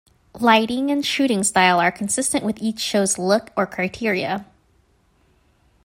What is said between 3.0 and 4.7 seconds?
"look" or criteria.